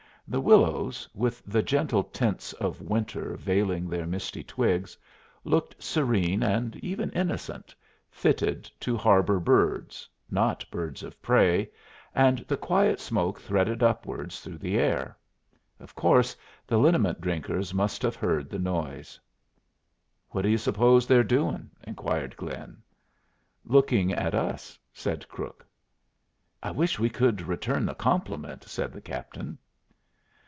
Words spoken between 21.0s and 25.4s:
they're doing?" inquired Glynn. "Looking at us," said